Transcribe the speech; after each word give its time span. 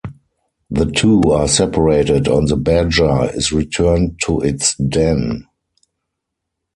The 0.71 0.87
two 0.87 1.21
are 1.31 1.47
separated 1.47 2.27
and 2.27 2.47
the 2.49 2.57
badger 2.57 3.29
is 3.35 3.51
returned 3.51 4.19
to 4.23 4.39
its 4.41 4.73
den. 4.77 5.45